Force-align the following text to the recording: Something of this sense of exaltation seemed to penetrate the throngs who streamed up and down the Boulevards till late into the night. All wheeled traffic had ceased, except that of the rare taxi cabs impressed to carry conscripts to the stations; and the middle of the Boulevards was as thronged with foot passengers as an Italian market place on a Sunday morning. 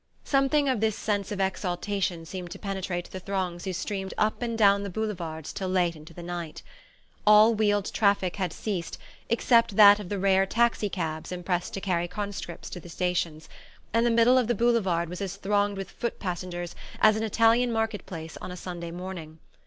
Something 0.23 0.67
of 0.67 0.79
this 0.79 0.95
sense 0.97 1.31
of 1.31 1.39
exaltation 1.39 2.25
seemed 2.25 2.49
to 2.49 2.57
penetrate 2.57 3.11
the 3.11 3.19
throngs 3.19 3.65
who 3.65 3.71
streamed 3.73 4.15
up 4.17 4.41
and 4.41 4.57
down 4.57 4.81
the 4.81 4.89
Boulevards 4.89 5.53
till 5.53 5.69
late 5.69 5.95
into 5.95 6.11
the 6.11 6.23
night. 6.23 6.63
All 7.27 7.53
wheeled 7.53 7.93
traffic 7.93 8.37
had 8.37 8.51
ceased, 8.51 8.97
except 9.29 9.75
that 9.75 9.99
of 9.99 10.09
the 10.09 10.17
rare 10.17 10.47
taxi 10.47 10.89
cabs 10.89 11.31
impressed 11.31 11.75
to 11.75 11.81
carry 11.81 12.07
conscripts 12.07 12.71
to 12.71 12.79
the 12.79 12.89
stations; 12.89 13.47
and 13.93 14.03
the 14.03 14.09
middle 14.09 14.39
of 14.39 14.47
the 14.47 14.55
Boulevards 14.55 15.07
was 15.11 15.21
as 15.21 15.35
thronged 15.35 15.77
with 15.77 15.91
foot 15.91 16.17
passengers 16.17 16.73
as 16.99 17.15
an 17.15 17.21
Italian 17.21 17.71
market 17.71 18.07
place 18.07 18.37
on 18.41 18.49
a 18.49 18.57
Sunday 18.57 18.89
morning. 18.89 19.37